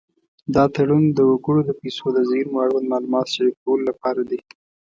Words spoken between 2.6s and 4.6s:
اړوند معلومات شریکولو لپاره دی.